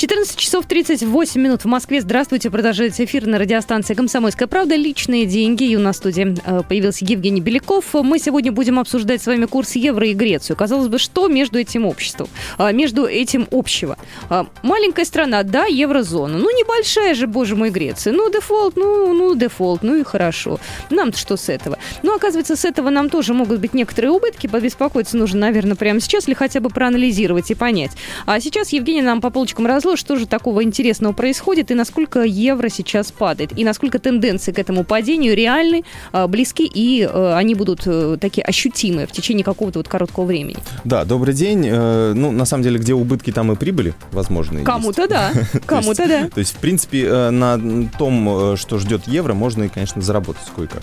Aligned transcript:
14 0.00 0.34
часов 0.34 0.64
38 0.64 1.38
минут 1.38 1.64
в 1.64 1.64
Москве. 1.66 2.00
Здравствуйте. 2.00 2.48
Продолжается 2.48 3.04
эфир 3.04 3.26
на 3.26 3.38
радиостанции 3.38 3.92
«Комсомольская 3.92 4.48
правда». 4.48 4.74
Личные 4.74 5.26
деньги. 5.26 5.64
И 5.64 5.76
у 5.76 5.78
нас 5.78 5.96
в 5.96 5.98
студии 5.98 6.38
э, 6.42 6.62
появился 6.66 7.04
Евгений 7.04 7.42
Беляков. 7.42 7.92
Мы 7.92 8.18
сегодня 8.18 8.50
будем 8.50 8.78
обсуждать 8.78 9.20
с 9.20 9.26
вами 9.26 9.44
курс 9.44 9.76
евро 9.76 10.06
и 10.06 10.14
Грецию. 10.14 10.56
Казалось 10.56 10.88
бы, 10.88 10.98
что 10.98 11.28
между 11.28 11.58
этим 11.58 11.84
обществом? 11.84 12.28
А, 12.56 12.72
между 12.72 13.04
этим 13.04 13.46
общего? 13.50 13.98
А, 14.30 14.46
маленькая 14.62 15.04
страна, 15.04 15.42
да, 15.42 15.66
еврозона. 15.66 16.38
Ну, 16.38 16.48
небольшая 16.50 17.12
же, 17.12 17.26
боже 17.26 17.54
мой, 17.54 17.68
Греция. 17.68 18.14
Ну, 18.14 18.30
дефолт, 18.30 18.76
ну, 18.76 19.12
ну, 19.12 19.34
дефолт, 19.34 19.82
ну 19.82 19.96
и 19.96 20.02
хорошо. 20.02 20.60
Нам-то 20.88 21.18
что 21.18 21.36
с 21.36 21.50
этого? 21.50 21.76
Ну, 22.02 22.16
оказывается, 22.16 22.56
с 22.56 22.64
этого 22.64 22.88
нам 22.88 23.10
тоже 23.10 23.34
могут 23.34 23.60
быть 23.60 23.74
некоторые 23.74 24.12
убытки. 24.12 24.46
Побеспокоиться 24.46 25.18
нужно, 25.18 25.40
наверное, 25.40 25.76
прямо 25.76 26.00
сейчас 26.00 26.26
или 26.26 26.32
хотя 26.32 26.60
бы 26.60 26.70
проанализировать 26.70 27.50
и 27.50 27.54
понять. 27.54 27.90
А 28.24 28.40
сейчас 28.40 28.70
Евгений 28.70 29.02
нам 29.02 29.20
по 29.20 29.28
полочкам 29.28 29.66
разложит 29.66 29.89
что, 29.96 29.96
что 29.96 30.16
же 30.16 30.26
такого 30.26 30.62
интересного 30.62 31.12
происходит 31.12 31.70
и 31.70 31.74
насколько 31.74 32.22
евро 32.22 32.68
сейчас 32.68 33.12
падает, 33.12 33.56
и 33.56 33.64
насколько 33.64 33.98
тенденции 33.98 34.52
к 34.52 34.58
этому 34.58 34.84
падению 34.84 35.36
реальны, 35.36 35.84
а, 36.12 36.26
близки, 36.26 36.64
и 36.66 37.02
э, 37.02 37.32
они 37.34 37.54
будут 37.54 37.82
э, 37.86 38.16
такие 38.20 38.42
ощутимые 38.42 39.06
в 39.06 39.12
течение 39.12 39.44
какого-то 39.44 39.78
вот 39.78 39.88
короткого 39.88 40.24
времени. 40.24 40.58
Да, 40.84 41.04
добрый 41.04 41.34
день. 41.34 41.66
Э, 41.66 42.12
ну, 42.14 42.30
на 42.30 42.44
самом 42.44 42.64
деле, 42.64 42.78
где 42.78 42.92
убытки, 42.92 43.32
там 43.32 43.52
и 43.52 43.56
прибыли, 43.56 43.94
возможно, 44.12 44.60
Кому-то 44.64 45.08
да, 45.08 45.32
кому-то 45.66 46.06
да. 46.08 46.28
То 46.28 46.40
есть, 46.40 46.54
в 46.54 46.58
принципе, 46.58 47.30
на 47.30 47.60
том, 47.98 48.56
что 48.56 48.78
ждет 48.78 49.06
евро, 49.06 49.34
можно 49.34 49.64
и, 49.64 49.68
конечно, 49.68 50.02
заработать 50.02 50.46
кое-как. 50.54 50.82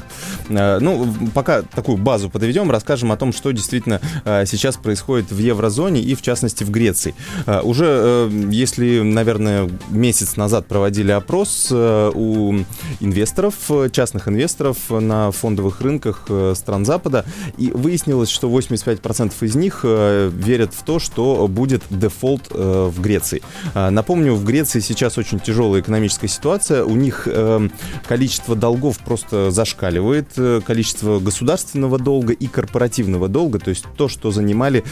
Ну, 0.49 1.13
пока 1.33 1.61
такую 1.61 1.97
базу 1.97 2.29
подведем, 2.29 2.71
расскажем 2.71 3.11
о 3.11 3.17
том, 3.17 3.33
что 3.33 3.51
действительно 3.51 4.01
сейчас 4.45 4.77
происходит 4.77 5.31
в 5.31 5.37
еврозоне 5.37 6.01
и, 6.01 6.15
в 6.15 6.21
частности, 6.21 6.63
в 6.63 6.71
Греции. 6.71 7.13
Уже, 7.63 8.29
если 8.49 8.96
наверное, 9.03 9.69
месяц 9.89 10.35
назад 10.35 10.67
проводили 10.67 11.11
опрос 11.11 11.69
э, 11.71 12.11
у 12.13 12.55
инвесторов, 12.99 13.55
частных 13.91 14.27
инвесторов 14.27 14.89
на 14.89 15.31
фондовых 15.31 15.81
рынках 15.81 16.25
э, 16.29 16.53
стран 16.55 16.85
Запада, 16.85 17.25
и 17.57 17.71
выяснилось, 17.71 18.29
что 18.29 18.49
85% 18.49 19.33
из 19.41 19.55
них 19.55 19.81
э, 19.83 20.29
верят 20.33 20.73
в 20.73 20.83
то, 20.83 20.99
что 20.99 21.47
будет 21.47 21.83
дефолт 21.89 22.49
в 22.49 23.01
Греции. 23.01 23.41
Напомню, 23.73 24.33
в 24.33 24.43
Греции 24.43 24.79
сейчас 24.79 25.17
очень 25.17 25.39
тяжелая 25.39 25.81
экономическая 25.81 26.27
ситуация, 26.27 26.83
у 26.83 26.95
них 26.95 27.27
количество 28.07 28.55
долгов 28.55 28.99
просто 28.99 29.51
зашкаливает, 29.51 30.27
количество 30.65 31.19
государственного 31.19 31.99
долга 31.99 32.33
и 32.33 32.47
корпоративного 32.47 33.27
долга, 33.27 33.59
то 33.59 33.69
есть 33.69 33.85
то, 33.95 34.07
что 34.07 34.31
занимали 34.31 34.83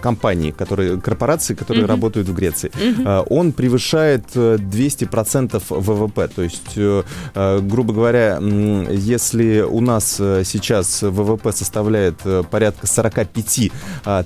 компании, 0.00 0.50
которые, 0.50 1.00
корпорации, 1.00 1.54
которые 1.54 1.84
uh-huh. 1.84 1.88
работают 1.88 2.28
в 2.28 2.34
Греции, 2.34 2.70
uh-huh. 2.70 3.26
он 3.28 3.52
превышает 3.52 4.34
200% 4.34 5.56
э, 5.56 5.60
ВВП. 5.68 6.28
То 6.28 6.42
есть, 6.42 6.72
э, 6.76 7.02
э, 7.34 7.60
грубо 7.60 7.94
говоря, 7.94 8.38
если 8.90 9.60
у 9.60 9.80
нас 9.80 10.16
сейчас 10.16 11.02
ВВП 11.02 11.52
составляет 11.52 12.16
порядка 12.50 12.86
45 12.86 13.28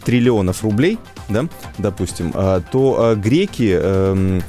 триллионов 0.05 0.63
рублей, 0.63 0.99
да, 1.29 1.47
допустим, 1.79 2.33
то 2.73 3.17
греки 3.17 3.77
эм, 3.81 4.43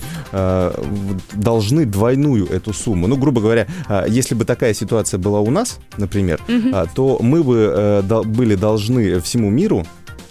должны 1.33 1.85
двойную 1.85 2.47
эту 2.47 2.73
сумму. 2.73 3.07
Ну, 3.07 3.17
грубо 3.17 3.41
говоря, 3.41 3.67
если 4.07 4.35
бы 4.35 4.45
такая 4.45 4.73
ситуация 4.73 5.17
была 5.17 5.39
у 5.39 5.51
нас, 5.51 5.79
например, 5.97 6.41
uh-huh. 6.47 6.89
то 6.93 7.19
мы 7.21 7.43
бы 7.43 8.03
были 8.25 8.55
должны 8.55 9.19
всему 9.19 9.49
миру 9.49 9.85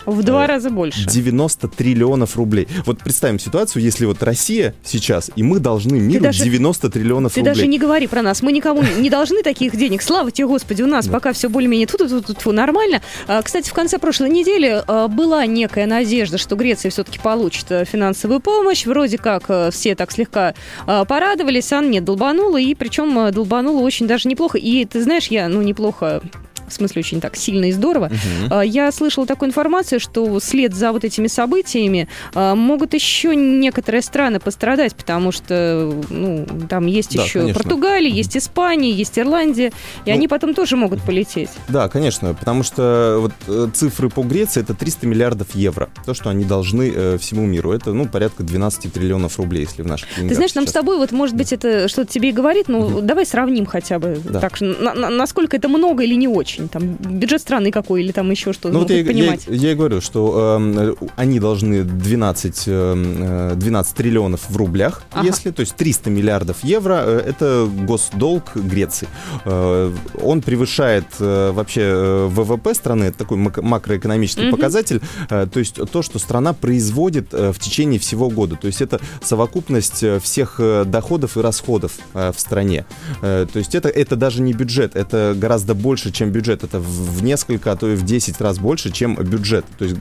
в 0.06 0.22
два 0.22 0.46
раза 0.46 0.70
больше. 0.70 1.06
90 1.06 1.68
триллионов 1.68 2.36
рублей. 2.36 2.68
Вот 2.86 2.98
представим 2.98 3.38
ситуацию, 3.38 3.82
если 3.82 4.06
вот 4.06 4.22
Россия 4.22 4.74
сейчас, 4.84 5.30
и 5.36 5.42
мы 5.42 5.58
должны 5.58 6.00
миру 6.00 6.24
даже, 6.24 6.44
90 6.44 6.90
триллионов 6.90 7.32
ты 7.32 7.40
рублей. 7.40 7.52
Ты 7.52 7.58
даже 7.60 7.68
не 7.68 7.78
говори 7.78 8.06
про 8.06 8.22
нас. 8.22 8.42
Мы 8.42 8.52
никому 8.52 8.82
не 8.82 9.10
должны 9.10 9.42
таких 9.42 9.76
денег. 9.76 10.02
Слава 10.02 10.30
тебе, 10.30 10.46
Господи, 10.46 10.82
у 10.82 10.86
нас 10.86 11.06
да. 11.06 11.12
пока 11.12 11.32
все 11.32 11.48
более-менее 11.48 11.86
тут 11.86 12.08
тут 12.08 12.26
тут 12.26 12.52
нормально. 12.52 13.00
А, 13.26 13.42
кстати, 13.42 13.68
в 13.68 13.72
конце 13.72 13.98
прошлой 13.98 14.30
недели 14.30 14.82
а, 14.86 15.08
была 15.08 15.46
некая 15.46 15.86
надежда, 15.86 16.38
что 16.38 16.56
Греция 16.56 16.90
все-таки 16.90 17.18
получит 17.18 17.70
э, 17.70 17.84
финансовую 17.84 18.40
помощь. 18.40 18.86
Вроде 18.86 19.18
как 19.18 19.44
э, 19.48 19.70
все 19.70 19.94
так 19.94 20.10
слегка 20.12 20.54
а, 20.86 21.04
порадовались, 21.04 21.72
а 21.72 21.80
нет, 21.80 22.04
долбанула, 22.04 22.58
и 22.58 22.74
причем 22.74 23.18
э, 23.18 23.32
долбанула 23.32 23.80
очень 23.80 24.06
даже 24.06 24.28
неплохо. 24.28 24.58
И 24.58 24.84
ты 24.84 25.02
знаешь, 25.02 25.28
я, 25.28 25.48
ну, 25.48 25.62
неплохо 25.62 26.22
в 26.70 26.74
смысле 26.74 27.00
очень 27.00 27.20
так 27.20 27.36
сильно 27.36 27.66
и 27.66 27.72
здорово. 27.72 28.10
Угу. 28.50 28.60
Я 28.62 28.90
слышала 28.92 29.26
такую 29.26 29.48
информацию, 29.48 30.00
что 30.00 30.38
вслед 30.38 30.74
за 30.74 30.92
вот 30.92 31.04
этими 31.04 31.26
событиями 31.26 32.08
а, 32.34 32.54
могут 32.54 32.94
еще 32.94 33.34
некоторые 33.34 34.02
страны 34.02 34.40
пострадать, 34.40 34.94
потому 34.94 35.32
что 35.32 35.92
ну, 36.10 36.46
там 36.68 36.86
есть 36.86 37.16
да, 37.16 37.22
еще 37.24 37.40
конечно. 37.40 37.62
Португалия, 37.62 38.10
есть 38.10 38.36
Испания, 38.36 38.92
есть 38.92 39.18
Ирландия, 39.18 39.68
и 40.04 40.10
ну, 40.10 40.12
они 40.12 40.28
потом 40.28 40.54
тоже 40.54 40.76
могут 40.76 41.02
полететь. 41.02 41.50
Да, 41.68 41.88
конечно, 41.88 42.34
потому 42.34 42.62
что 42.62 43.18
вот 43.20 43.32
э, 43.48 43.68
цифры 43.74 44.08
по 44.08 44.22
Греции 44.22 44.60
это 44.60 44.74
300 44.74 45.06
миллиардов 45.06 45.54
евро, 45.54 45.88
то, 46.04 46.14
что 46.14 46.30
они 46.30 46.44
должны 46.44 46.92
э, 46.94 47.18
всему 47.18 47.46
миру. 47.46 47.72
Это, 47.72 47.92
ну, 47.92 48.06
порядка 48.06 48.42
12 48.42 48.92
триллионов 48.92 49.38
рублей, 49.38 49.62
если 49.62 49.82
в 49.82 49.86
наших 49.86 50.08
Ты 50.16 50.34
знаешь, 50.34 50.54
нам 50.54 50.66
с 50.66 50.72
тобой, 50.72 50.98
вот, 50.98 51.12
может 51.12 51.36
быть, 51.36 51.52
это 51.52 51.88
что-то 51.88 52.12
тебе 52.12 52.30
и 52.30 52.32
говорит, 52.32 52.68
но 52.68 52.80
угу. 52.80 53.00
давай 53.00 53.26
сравним 53.26 53.66
хотя 53.66 53.98
бы, 53.98 54.20
да. 54.22 54.40
так, 54.40 54.60
на, 54.60 54.94
на, 54.94 55.10
насколько 55.10 55.56
это 55.56 55.68
много 55.68 56.04
или 56.04 56.14
не 56.14 56.28
очень 56.28 56.59
очень? 56.60 56.68
Там 56.68 56.94
бюджет 57.18 57.40
страны 57.40 57.70
какой 57.70 58.02
или 58.02 58.12
там 58.12 58.30
еще 58.30 58.52
что-то? 58.52 58.72
Ну, 58.72 58.80
вот 58.80 58.90
я, 58.90 59.04
понимать. 59.04 59.44
Я, 59.46 59.54
я 59.54 59.72
и 59.72 59.74
говорю, 59.74 60.00
что 60.00 60.58
э, 60.60 60.94
они 61.16 61.40
должны 61.40 61.82
12, 61.82 62.62
э, 62.66 63.52
12 63.56 63.94
триллионов 63.94 64.48
в 64.48 64.56
рублях, 64.56 65.02
ага. 65.12 65.26
если, 65.26 65.50
то 65.50 65.60
есть 65.60 65.76
300 65.76 66.10
миллиардов 66.10 66.62
евро, 66.62 67.02
э, 67.04 67.22
это 67.26 67.68
госдолг 67.86 68.54
Греции. 68.54 69.08
Э, 69.44 69.92
он 70.22 70.42
превышает 70.42 71.06
э, 71.18 71.52
вообще 71.52 71.82
э, 71.82 72.26
ВВП 72.30 72.74
страны, 72.74 73.04
это 73.04 73.18
такой 73.18 73.36
макроэкономический 73.36 74.48
угу. 74.48 74.56
показатель, 74.56 75.00
э, 75.28 75.46
то 75.52 75.58
есть 75.58 75.80
то, 75.90 76.02
что 76.02 76.18
страна 76.18 76.52
производит 76.52 77.32
э, 77.32 77.52
в 77.52 77.58
течение 77.58 77.98
всего 78.00 78.28
года. 78.30 78.56
То 78.56 78.66
есть 78.66 78.82
это 78.82 79.00
совокупность 79.22 80.02
э, 80.02 80.20
всех 80.20 80.56
э, 80.58 80.84
доходов 80.86 81.36
и 81.36 81.40
расходов 81.40 81.92
э, 82.14 82.32
в 82.34 82.40
стране. 82.40 82.84
Э, 83.22 83.46
то 83.50 83.58
есть 83.58 83.74
это, 83.74 83.88
это 83.88 84.16
даже 84.16 84.42
не 84.42 84.52
бюджет, 84.52 84.96
это 84.96 85.34
гораздо 85.36 85.74
больше, 85.74 86.10
чем 86.12 86.30
бюджет 86.30 86.49
бюджет. 86.50 86.64
Это 86.64 86.80
в 86.80 87.22
несколько, 87.22 87.72
а 87.72 87.76
то 87.76 87.88
и 87.88 87.94
в 87.94 88.04
10 88.04 88.40
раз 88.40 88.58
больше, 88.58 88.90
чем 88.90 89.14
бюджет. 89.16 89.64
То 89.78 89.84
есть 89.84 89.96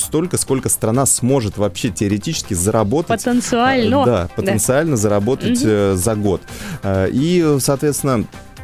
столько, 0.00 0.38
сколько 0.38 0.68
страна 0.68 1.06
сможет 1.06 1.58
вообще 1.58 1.90
теоретически 1.90 2.54
заработать. 2.54 3.08
Потенциально. 3.08 4.04
Да, 4.04 4.28
потенциально 4.34 4.92
да. 4.92 4.96
заработать 4.96 5.62
угу. 5.62 5.96
за 5.96 6.14
год. 6.14 6.42
Э, 6.82 7.08
и, 7.12 7.56
соответственно, 7.60 8.24
Э, 8.24 8.55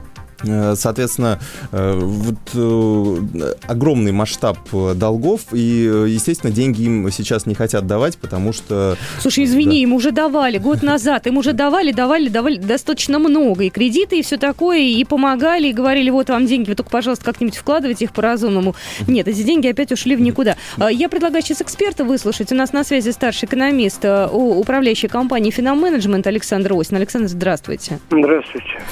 соответственно, 0.74 1.38
э, 1.70 1.98
вот 2.00 2.34
э, 2.54 3.54
огромный 3.66 4.12
масштаб 4.12 4.58
долгов, 4.94 5.40
и, 5.52 6.06
естественно, 6.08 6.52
деньги 6.52 6.82
им 6.82 7.10
сейчас 7.10 7.46
не 7.46 7.54
хотят 7.54 7.86
давать, 7.86 8.18
потому 8.18 8.52
что... 8.52 8.96
Слушай, 9.20 9.44
извини, 9.44 9.76
да. 9.76 9.82
им 9.82 9.92
уже 9.92 10.10
давали 10.10 10.58
год 10.58 10.82
назад, 10.82 11.26
им 11.26 11.36
уже 11.38 11.52
давали, 11.52 11.92
давали, 11.92 12.28
давали 12.28 12.56
достаточно 12.56 13.18
много, 13.18 13.64
и 13.64 13.70
кредиты, 13.70 14.18
и 14.18 14.22
все 14.22 14.36
такое, 14.36 14.80
и 14.80 15.04
помогали, 15.04 15.68
и 15.68 15.72
говорили, 15.72 16.10
вот 16.10 16.30
вам 16.30 16.46
деньги, 16.46 16.68
вы 16.68 16.74
только, 16.74 16.90
пожалуйста, 16.90 17.24
как-нибудь 17.24 17.56
вкладывайте 17.56 18.04
их 18.04 18.12
по-разумному. 18.12 18.74
Нет, 19.06 19.28
эти 19.28 19.42
деньги 19.42 19.68
опять 19.68 19.92
ушли 19.92 20.16
в 20.16 20.20
никуда. 20.20 20.56
Я 20.90 21.08
предлагаю 21.08 21.42
сейчас 21.42 21.62
эксперта 21.62 22.04
выслушать. 22.04 22.52
У 22.52 22.54
нас 22.54 22.72
на 22.72 22.84
связи 22.84 23.10
старший 23.10 23.46
экономист 23.46 24.04
управляющей 24.04 25.08
компании 25.08 25.50
«Финам-менеджмент» 25.50 26.26
Александр 26.26 26.72
Осин. 26.74 26.96
Александр, 26.96 27.28
здравствуйте. 27.28 27.98
Здравствуйте. 28.10 28.82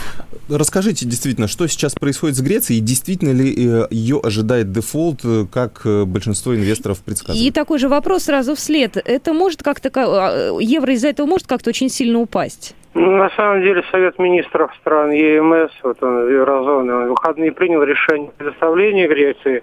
Расскажите 0.48 1.06
действительно, 1.06 1.39
что 1.48 1.66
сейчас 1.66 1.94
происходит 1.94 2.36
с 2.36 2.40
Грецией, 2.40 2.78
и 2.80 2.82
действительно 2.82 3.32
ли 3.32 3.52
э, 3.52 3.86
ее 3.90 4.20
ожидает 4.22 4.72
дефолт, 4.72 5.20
э, 5.24 5.44
как 5.52 5.82
э, 5.84 6.04
большинство 6.04 6.54
инвесторов 6.54 7.02
предсказывают? 7.02 7.46
И 7.46 7.50
такой 7.50 7.78
же 7.78 7.88
вопрос 7.88 8.24
сразу 8.24 8.54
вслед. 8.54 8.96
Это 8.96 9.32
может 9.32 9.62
как-то, 9.62 9.90
а, 9.94 10.58
евро 10.60 10.92
из-за 10.94 11.08
этого 11.08 11.26
может 11.26 11.46
как-то 11.46 11.70
очень 11.70 11.88
сильно 11.88 12.18
упасть? 12.18 12.74
Ну, 12.94 13.16
на 13.16 13.30
самом 13.30 13.62
деле 13.62 13.84
Совет 13.92 14.18
министров 14.18 14.72
стран 14.80 15.12
ЕМС, 15.12 15.70
вот 15.82 16.02
он, 16.02 16.28
еврозоны, 16.28 16.92
он 16.92 17.06
в 17.06 17.10
выходные 17.10 17.52
принял 17.52 17.82
решение 17.82 18.30
предоставления 18.36 19.06
Греции 19.06 19.62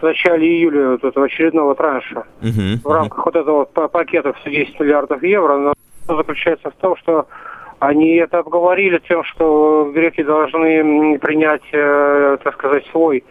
в 0.00 0.04
начале 0.04 0.46
июля 0.46 0.90
вот 0.90 1.04
этого 1.04 1.26
очередного 1.26 1.74
транша 1.74 2.24
uh-huh, 2.42 2.82
в 2.84 2.92
рамках 2.92 3.18
uh-huh. 3.18 3.22
вот 3.24 3.36
этого 3.36 3.64
пакета 3.88 4.32
в 4.32 4.44
10 4.48 4.78
миллиардов 4.78 5.22
евро. 5.22 5.56
Но 5.56 5.74
заключается 6.16 6.70
в 6.70 6.74
том, 6.74 6.96
что 6.96 7.26
они 7.78 8.16
это 8.16 8.38
обговорили 8.38 9.00
тем, 9.08 9.24
что 9.24 9.90
греки 9.94 10.22
должны 10.22 11.18
принять, 11.18 11.62
э, 11.72 12.38
так 12.42 12.54
сказать, 12.54 12.86
свой 12.90 13.24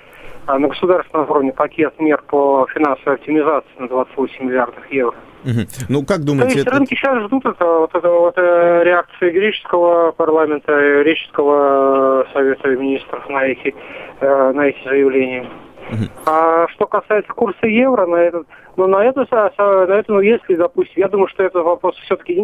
а 0.48 0.60
на 0.60 0.68
государственном 0.68 1.30
уровне 1.30 1.52
пакет 1.54 1.94
мер 2.00 2.22
по 2.28 2.68
финансовой 2.74 3.16
оптимизации 3.16 3.80
на 3.80 3.88
28 3.88 4.46
миллиардов 4.46 4.92
евро. 4.92 5.16
Угу. 5.44 5.62
Ну, 5.90 6.06
как 6.06 6.24
думаете... 6.24 6.50
То 6.50 6.56
есть 6.58 6.68
это... 6.68 6.78
рынки 6.78 6.96
сейчас 6.96 7.24
ждут 7.24 7.46
это, 7.46 7.66
вот, 7.66 7.96
это, 7.96 8.10
вот 8.10 8.38
э, 8.38 8.84
реакции 8.84 9.32
греческого 9.32 10.12
парламента, 10.12 10.72
греческого 11.04 12.28
совета 12.34 12.68
министров 12.70 13.28
на 13.30 13.46
эти, 13.46 13.74
э, 14.22 14.52
на 14.54 14.68
эти 14.68 14.84
заявления. 14.84 15.50
Угу. 15.92 16.04
А 16.26 16.68
что 16.70 16.88
касается 16.88 17.32
курса 17.34 17.68
евро, 17.68 18.06
на 18.06 18.16
этот, 18.16 18.48
ну, 18.76 18.88
на 18.88 19.04
это, 19.04 19.28
на 19.32 19.94
это, 19.94 20.12
ну, 20.12 20.20
если, 20.20 20.56
допустим, 20.56 20.94
я 20.96 21.08
думаю, 21.08 21.28
что 21.28 21.44
этот 21.44 21.64
вопрос 21.64 21.96
все-таки 21.98 22.42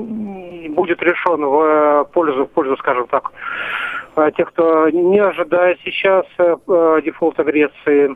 будет 0.70 1.02
решен 1.02 1.44
в 1.44 1.62
э, 1.62 2.06
пользу, 2.14 2.46
в 2.46 2.50
пользу, 2.50 2.78
скажем 2.78 3.08
так, 3.08 3.32
тех, 4.36 4.50
кто 4.50 4.90
не 4.90 5.20
ожидает 5.20 5.80
сейчас 5.84 6.26
дефолта 7.04 7.44
Греции, 7.44 8.16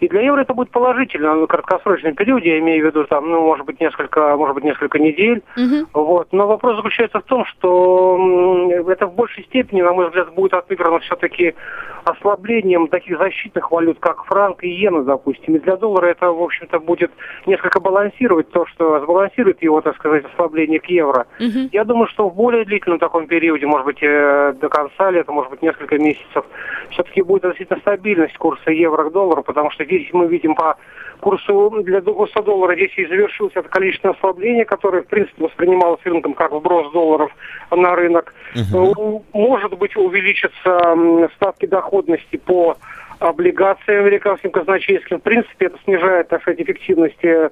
и 0.00 0.08
для 0.08 0.22
евро 0.22 0.40
это 0.40 0.54
будет 0.54 0.70
положительно 0.70 1.34
в 1.34 1.46
краткосрочном 1.46 2.14
периоде, 2.14 2.50
я 2.50 2.58
имею 2.60 2.84
в 2.84 2.86
виду 2.86 3.04
там, 3.04 3.28
ну, 3.30 3.40
может 3.40 3.66
быть, 3.66 3.80
несколько, 3.80 4.36
может 4.36 4.54
быть, 4.54 4.64
несколько 4.64 4.98
недель. 4.98 5.42
Uh-huh. 5.56 5.86
Вот. 5.92 6.28
Но 6.32 6.46
вопрос 6.46 6.76
заключается 6.76 7.20
в 7.20 7.24
том, 7.24 7.44
что 7.44 8.70
это 8.88 9.06
в 9.06 9.14
большей 9.14 9.44
степени, 9.44 9.82
на 9.82 9.92
мой 9.92 10.06
взгляд, 10.06 10.32
будет 10.34 10.54
отыграно 10.54 11.00
все-таки 11.00 11.54
ослаблением 12.04 12.88
таких 12.88 13.18
защитных 13.18 13.70
валют, 13.70 13.98
как 14.00 14.24
франк 14.24 14.62
и 14.62 14.68
иена, 14.68 15.02
допустим. 15.04 15.56
И 15.56 15.58
для 15.58 15.76
доллара 15.76 16.06
это, 16.06 16.32
в 16.32 16.42
общем-то, 16.42 16.78
будет 16.78 17.10
несколько 17.46 17.80
балансировать 17.80 18.50
то, 18.50 18.66
что 18.66 19.00
сбалансирует 19.00 19.62
его, 19.62 19.80
так 19.80 19.96
сказать, 19.96 20.24
ослабление 20.24 20.80
к 20.80 20.86
евро. 20.86 21.26
Uh-huh. 21.40 21.68
Я 21.72 21.84
думаю, 21.84 22.08
что 22.08 22.28
в 22.28 22.34
более 22.34 22.64
длительном 22.64 22.98
таком 22.98 23.26
периоде, 23.26 23.66
может 23.66 23.86
быть, 23.86 24.02
э, 24.02 24.54
до 24.60 24.68
конца 24.68 25.10
лета, 25.10 25.32
может 25.32 25.50
быть, 25.50 25.62
несколько 25.62 25.98
месяцев, 25.98 26.44
все-таки 26.90 27.22
будет 27.22 27.44
относительно 27.44 27.80
стабильность 27.80 28.36
курса 28.38 28.70
евро 28.70 29.08
к 29.08 29.12
доллару, 29.12 29.42
потому 29.42 29.70
что 29.70 29.84
здесь 29.88 30.08
мы 30.12 30.28
видим 30.28 30.54
по 30.54 30.76
курсу 31.20 31.82
для 31.82 32.00
курса 32.00 32.42
доллара 32.42 32.74
здесь 32.74 32.92
и 32.96 33.06
завершилось 33.06 33.52
это 33.56 33.68
количественное 33.68 34.14
ослабление, 34.14 34.64
которое, 34.64 35.02
в 35.02 35.06
принципе, 35.06 35.44
воспринималось 35.44 36.00
рынком 36.04 36.34
как 36.34 36.52
вброс 36.52 36.92
долларов 36.92 37.30
на 37.70 37.96
рынок. 37.96 38.34
Угу. 38.54 39.24
Может 39.32 39.76
быть, 39.76 39.96
увеличатся 39.96 41.28
ставки 41.36 41.66
доходности 41.66 42.36
по 42.36 42.76
облигациям 43.18 44.04
американским 44.04 44.50
казначейским. 44.50 45.18
В 45.18 45.22
принципе, 45.22 45.66
это 45.66 45.78
снижает, 45.84 46.28
так 46.28 46.42
сказать, 46.42 46.60
эффективность 46.60 47.24
э, 47.24 47.50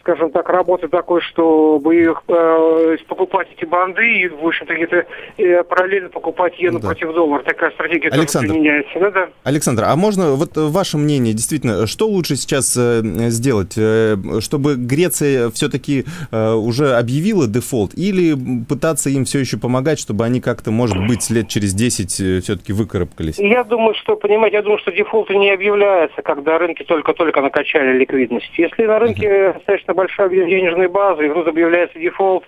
скажем 0.00 0.30
так, 0.30 0.48
работы 0.48 0.88
такой, 0.88 1.20
чтобы 1.22 1.96
их 1.96 2.22
э, 2.28 2.96
покупать 3.08 3.48
эти 3.56 3.64
банды 3.64 4.20
и, 4.20 4.28
в 4.28 4.46
общем-то, 4.46 4.74
где-то 4.74 5.06
э, 5.38 5.64
параллельно 5.64 6.08
покупать 6.08 6.54
иену 6.58 6.78
да. 6.78 6.88
против 6.88 7.12
доллара. 7.12 7.42
Такая 7.42 7.70
стратегия 7.72 8.10
Александр, 8.10 8.48
тоже 8.48 8.60
применяется. 8.60 8.98
Ну, 8.98 9.10
да? 9.10 9.28
Александр, 9.42 9.84
а 9.86 9.96
можно, 9.96 10.32
вот 10.32 10.56
ваше 10.56 10.98
мнение, 10.98 11.34
действительно, 11.34 11.86
что 11.86 12.06
лучше 12.06 12.36
сейчас 12.36 12.76
э, 12.76 13.00
сделать, 13.30 13.74
э, 13.76 14.16
чтобы 14.40 14.76
Греция 14.76 15.50
все-таки 15.50 16.04
э, 16.30 16.52
уже 16.52 16.94
объявила 16.94 17.46
дефолт 17.48 17.92
или 17.94 18.36
пытаться 18.68 19.10
им 19.10 19.24
все 19.24 19.40
еще 19.40 19.58
помогать, 19.58 19.98
чтобы 19.98 20.24
они 20.24 20.40
как-то, 20.40 20.70
может 20.70 20.98
быть, 21.08 21.28
лет 21.30 21.48
через 21.48 21.74
10 21.74 22.20
э, 22.20 22.40
все-таки 22.40 22.72
выкарабкались? 22.72 23.38
Я 23.38 23.64
думаю, 23.64 23.94
что, 23.94 24.16
понимаете, 24.16 24.56
я 24.58 24.62
думаю, 24.62 24.78
что 24.78 24.92
дефолт 24.92 25.30
не 25.30 25.50
объявляется, 25.50 26.22
когда 26.22 26.58
рынки 26.58 26.84
только-только 26.84 27.40
накачали 27.40 27.98
ликвидность. 27.98 28.50
Если 28.56 28.84
на 28.84 28.98
рынке 28.98 29.55
достаточно 29.56 29.94
большой 29.94 30.26
объем 30.26 30.48
денежной 30.48 30.88
базы, 30.88 31.26
и 31.26 31.28
вдруг 31.28 31.48
объявляется 31.48 31.98
дефолт, 31.98 32.44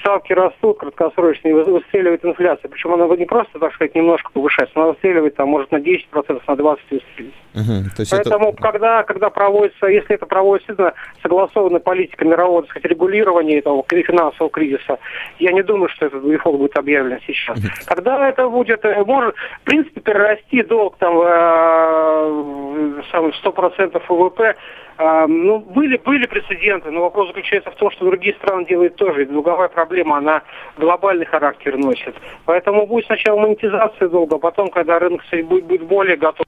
ставки 0.00 0.32
растут 0.32 0.78
краткосрочно, 0.78 1.48
и 1.48 1.52
выстреливает 1.52 2.24
инфляция. 2.24 2.68
Причем 2.68 2.94
она 2.94 3.06
не 3.16 3.24
просто, 3.24 3.58
так 3.58 3.74
сказать, 3.74 3.94
немножко 3.94 4.30
повышается, 4.32 4.78
она 4.78 4.88
выстреливает 4.88 5.36
там, 5.36 5.48
может, 5.48 5.72
на 5.72 5.76
10%, 5.76 6.06
на 6.12 6.52
20% 6.52 6.76
выстрелить. 6.90 7.34
Угу, 7.54 8.06
Поэтому, 8.10 8.50
это... 8.50 8.62
когда, 8.62 9.02
когда 9.02 9.30
проводится, 9.30 9.86
если 9.86 10.14
это 10.14 10.26
проводится 10.26 10.94
согласованная 11.22 11.80
политика 11.80 12.24
мирового, 12.24 12.62
так 12.62 12.70
сказать, 12.70 12.90
регулирования 12.90 13.58
этого 13.58 13.84
финансового 13.88 14.50
кризиса, 14.50 14.98
я 15.38 15.52
не 15.52 15.62
думаю, 15.62 15.88
что 15.88 16.06
этот 16.06 16.28
дефолт 16.28 16.58
будет 16.58 16.76
объявлен 16.76 17.18
сейчас. 17.26 17.58
Угу. 17.58 17.66
Когда 17.86 18.28
это 18.28 18.48
будет, 18.48 18.84
э, 18.84 19.02
может, 19.04 19.34
в 19.36 19.64
принципе, 19.64 20.00
перерасти 20.00 20.62
долг 20.62 20.96
там, 20.98 21.18
э, 21.18 23.02
100% 23.12 24.02
ВВП, 24.08 24.54
а, 24.98 25.26
ну, 25.26 25.58
были, 25.58 25.98
были 25.98 26.26
прецеденты, 26.46 26.90
но 26.90 27.02
вопрос 27.02 27.28
заключается 27.28 27.70
в 27.70 27.76
том, 27.76 27.90
что 27.90 28.04
другие 28.04 28.34
страны 28.34 28.66
делают 28.66 28.96
тоже. 28.96 29.22
И 29.22 29.26
долговая 29.26 29.68
проблема, 29.68 30.18
она 30.18 30.42
глобальный 30.76 31.26
характер 31.26 31.76
носит. 31.76 32.14
Поэтому 32.44 32.86
будет 32.86 33.06
сначала 33.06 33.40
монетизация 33.40 34.08
долга, 34.08 34.36
а 34.36 34.38
потом, 34.38 34.70
когда 34.70 34.98
рынок 34.98 35.22
будет, 35.44 35.64
будет 35.64 35.82
более 35.82 36.16
готов 36.16 36.46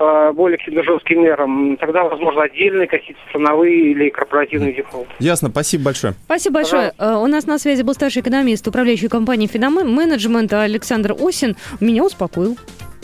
а, 0.00 0.32
более 0.32 0.58
каким-то 0.58 0.84
жестким 0.84 1.22
мерам, 1.22 1.76
тогда, 1.76 2.04
возможно, 2.04 2.42
отдельные 2.42 2.86
какие-то 2.86 3.20
страновые 3.28 3.90
или 3.90 4.10
корпоративные 4.10 4.72
дефолты. 4.72 5.10
Ясно, 5.18 5.48
спасибо 5.48 5.86
большое. 5.86 6.14
Спасибо 6.24 6.54
большое. 6.54 6.92
Пожалуйста. 6.96 7.24
У 7.24 7.26
нас 7.26 7.46
на 7.46 7.58
связи 7.58 7.82
был 7.82 7.94
старший 7.94 8.22
экономист 8.22 8.66
управляющей 8.68 9.08
компании 9.08 9.48
«Финоменеджмента» 9.48 10.62
Александр 10.62 11.16
Осин. 11.18 11.56
Меня 11.80 12.04
успокоил. 12.04 12.56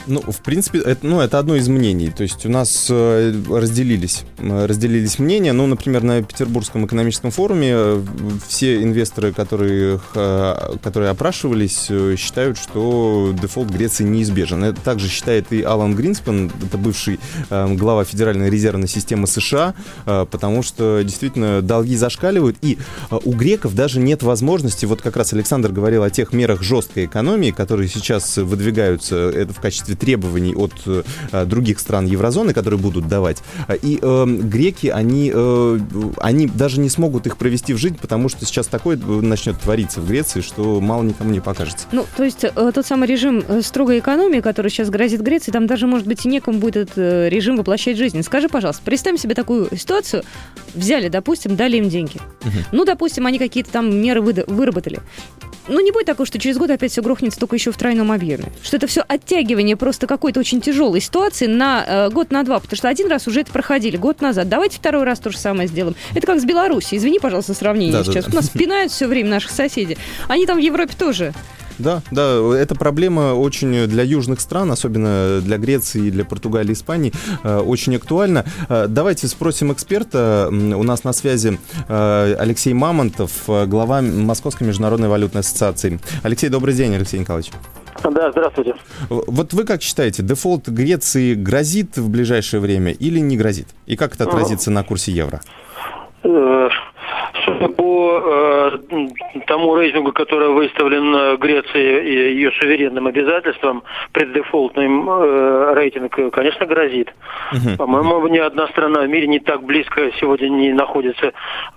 Ну, 0.06 0.20
в 0.20 0.40
принципе, 0.40 0.80
это, 0.80 1.06
ну, 1.06 1.20
это 1.20 1.38
одно 1.38 1.56
из 1.56 1.68
мнений. 1.68 2.10
То 2.10 2.22
есть 2.22 2.44
у 2.44 2.50
нас 2.50 2.88
э, 2.90 3.34
разделились, 3.48 4.24
разделились 4.38 5.18
мнения. 5.18 5.52
Ну, 5.52 5.66
например, 5.66 6.02
на 6.02 6.22
Петербургском 6.22 6.84
экономическом 6.84 7.30
форуме 7.30 7.70
э, 7.72 8.02
все 8.46 8.82
инвесторы, 8.82 9.32
которые, 9.32 10.00
э, 10.14 10.76
которые 10.82 11.10
опрашивались, 11.10 11.90
считают, 12.18 12.58
что 12.58 13.34
дефолт 13.40 13.70
Греции 13.70 14.04
неизбежен. 14.04 14.64
Это 14.64 14.80
также 14.80 15.08
считает 15.08 15.52
и 15.52 15.62
Алан 15.62 15.94
Гринспен, 15.94 16.50
это 16.66 16.78
бывший 16.78 17.18
глава 17.50 18.04
Федеральной 18.04 18.50
резервной 18.50 18.88
системы 18.88 19.26
США, 19.26 19.74
потому 20.04 20.62
что 20.62 21.02
действительно 21.02 21.62
долги 21.62 21.96
зашкаливают. 21.96 22.56
И 22.62 22.78
у 23.10 23.32
греков 23.32 23.74
даже 23.74 24.00
нет 24.00 24.22
возможности, 24.22 24.86
вот 24.86 25.02
как 25.02 25.16
раз 25.16 25.32
Александр 25.32 25.72
говорил 25.72 26.02
о 26.02 26.10
тех 26.10 26.32
мерах 26.32 26.62
жесткой 26.62 27.06
экономии, 27.06 27.50
которые 27.50 27.88
сейчас 27.88 28.36
выдвигаются 28.36 29.30
это 29.30 29.52
в 29.52 29.60
качестве 29.60 29.93
качестве 29.94 30.06
требований 30.14 30.54
от 30.54 30.72
э, 30.86 31.44
других 31.46 31.78
стран 31.78 32.06
еврозоны, 32.06 32.52
которые 32.52 32.78
будут 32.78 33.08
давать. 33.08 33.42
И 33.82 33.98
э, 34.00 34.26
греки, 34.26 34.88
они, 34.88 35.32
э, 35.34 35.78
они 36.18 36.46
даже 36.46 36.80
не 36.80 36.88
смогут 36.88 37.26
их 37.26 37.36
провести 37.36 37.74
в 37.74 37.78
жизнь, 37.78 37.96
потому 38.00 38.28
что 38.28 38.44
сейчас 38.44 38.66
такое 38.66 38.96
начнет 38.96 39.58
твориться 39.60 40.00
в 40.00 40.08
Греции, 40.08 40.40
что 40.40 40.80
мало 40.80 41.02
никому 41.02 41.30
не 41.30 41.40
покажется. 41.40 41.86
Ну, 41.92 42.04
то 42.16 42.24
есть 42.24 42.44
э, 42.44 42.72
тот 42.74 42.86
самый 42.86 43.08
режим 43.08 43.42
э, 43.46 43.62
строгой 43.62 43.98
экономии, 43.98 44.40
который 44.40 44.70
сейчас 44.70 44.90
грозит 44.90 45.20
Греции, 45.22 45.52
там 45.52 45.66
даже, 45.66 45.86
может 45.86 46.06
быть, 46.06 46.24
и 46.26 46.28
некому 46.28 46.58
будет 46.58 46.76
этот 46.76 46.98
э, 46.98 47.28
режим 47.28 47.56
воплощать 47.56 47.96
в 47.96 47.98
жизнь. 47.98 48.22
Скажи, 48.22 48.48
пожалуйста, 48.48 48.82
представим 48.84 49.18
себе 49.18 49.34
такую 49.34 49.68
ситуацию, 49.76 50.22
взяли, 50.74 51.08
допустим, 51.08 51.56
дали 51.56 51.76
им 51.76 51.88
деньги. 51.88 52.16
Угу. 52.42 52.58
Ну, 52.72 52.84
допустим, 52.84 53.26
они 53.26 53.38
какие-то 53.38 53.70
там 53.70 53.94
меры 53.94 54.20
выработали. 54.20 55.00
Ну, 55.66 55.80
не 55.80 55.92
будет 55.92 56.06
такого, 56.06 56.26
что 56.26 56.38
через 56.38 56.58
год 56.58 56.70
опять 56.70 56.92
все 56.92 57.02
грохнется 57.02 57.40
только 57.40 57.56
еще 57.56 57.72
в 57.72 57.76
тройном 57.76 58.12
объеме. 58.12 58.44
Что 58.62 58.76
это 58.76 58.86
все 58.86 59.02
оттягивание 59.06 59.76
просто 59.76 60.06
какой-то 60.06 60.40
очень 60.40 60.60
тяжелой 60.60 61.00
ситуации 61.00 61.46
на 61.46 61.84
э, 61.86 62.10
год, 62.10 62.30
на 62.30 62.42
два. 62.42 62.60
Потому 62.60 62.76
что 62.76 62.88
один 62.88 63.08
раз 63.08 63.26
уже 63.26 63.40
это 63.40 63.52
проходили, 63.52 63.96
год 63.96 64.20
назад. 64.20 64.48
Давайте 64.48 64.76
второй 64.76 65.04
раз 65.04 65.20
то 65.20 65.30
же 65.30 65.38
самое 65.38 65.68
сделаем. 65.68 65.96
Это 66.14 66.26
как 66.26 66.40
с 66.40 66.44
Беларусью. 66.44 66.98
Извини, 66.98 67.18
пожалуйста, 67.18 67.54
сравнение 67.54 67.98
да, 67.98 68.04
сейчас. 68.04 68.24
Да, 68.26 68.30
да. 68.30 68.38
У 68.38 68.40
нас 68.40 68.50
пинают 68.50 68.92
все 68.92 69.06
время 69.06 69.30
наших 69.30 69.50
соседей. 69.50 69.96
Они 70.28 70.46
там 70.46 70.58
в 70.58 70.60
Европе 70.60 70.94
тоже. 70.98 71.32
Да, 71.78 72.02
да, 72.10 72.38
эта 72.56 72.74
проблема 72.74 73.34
очень 73.34 73.86
для 73.86 74.02
южных 74.02 74.40
стран, 74.40 74.70
особенно 74.70 75.40
для 75.40 75.58
Греции, 75.58 76.10
для 76.10 76.24
Португалии, 76.24 76.72
Испании, 76.72 77.12
э, 77.42 77.58
очень 77.58 77.96
актуальна. 77.96 78.44
Э, 78.68 78.86
давайте 78.88 79.26
спросим 79.26 79.72
эксперта. 79.72 80.48
У 80.50 80.82
нас 80.82 81.04
на 81.04 81.12
связи 81.12 81.58
э, 81.88 82.36
Алексей 82.38 82.74
Мамонтов, 82.74 83.30
глава 83.46 84.02
Московской 84.02 84.66
международной 84.66 85.08
валютной 85.08 85.40
ассоциации. 85.40 85.98
Алексей, 86.22 86.48
добрый 86.48 86.74
день, 86.74 86.94
Алексей 86.94 87.18
Николаевич. 87.18 87.52
Да, 88.02 88.30
здравствуйте. 88.30 88.74
Вот 89.08 89.52
вы 89.52 89.64
как 89.64 89.82
считаете, 89.82 90.22
дефолт 90.22 90.68
Греции 90.68 91.34
грозит 91.34 91.96
в 91.96 92.10
ближайшее 92.10 92.60
время 92.60 92.92
или 92.92 93.18
не 93.18 93.36
грозит? 93.36 93.68
И 93.86 93.96
как 93.96 94.14
это 94.14 94.24
отразится 94.24 94.70
на 94.70 94.84
курсе 94.84 95.12
евро? 95.12 95.40
Судя 97.44 97.68
по 97.68 98.78
э, 98.90 98.98
тому 99.46 99.74
рейтингу, 99.74 100.12
который 100.12 100.50
выставлен 100.50 101.36
Грецией 101.38 102.06
и 102.06 102.34
ее 102.36 102.52
суверенным 102.52 103.06
обязательствам, 103.06 103.82
преддефолтный 104.12 104.86
э, 104.86 105.74
рейтинг, 105.74 106.32
конечно, 106.32 106.66
грозит. 106.66 107.12
Угу. 107.52 107.76
По-моему, 107.76 108.28
ни 108.28 108.38
одна 108.38 108.68
страна 108.68 109.02
в 109.02 109.08
мире 109.08 109.26
не 109.26 109.40
так 109.40 109.64
близко 109.64 110.10
сегодня 110.20 110.48
не 110.48 110.72
находится 110.72 111.32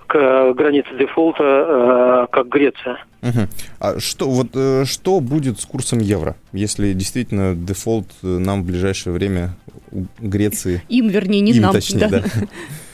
к 0.06 0.52
границе 0.52 0.90
дефолта, 0.98 1.42
э, 1.42 2.26
как 2.30 2.48
Греция. 2.48 3.04
Угу. 3.22 3.48
А 3.80 3.98
что, 3.98 4.28
вот, 4.28 4.48
э, 4.54 4.84
что 4.84 5.20
будет 5.20 5.58
с 5.58 5.66
курсом 5.66 5.98
евро, 5.98 6.36
если 6.52 6.92
действительно 6.92 7.54
дефолт 7.56 8.06
нам 8.22 8.62
в 8.62 8.66
ближайшее 8.66 9.12
время 9.12 9.50
у 9.90 10.04
Греции... 10.20 10.82
Им, 10.88 11.08
вернее, 11.08 11.40
не 11.40 11.52
Им, 11.52 11.62
нам. 11.62 11.72
Точнее, 11.72 12.08
да. 12.08 12.20
да. 12.20 12.22